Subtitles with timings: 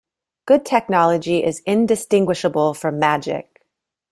[0.47, 3.61] Good technology is indistinguishable from magic.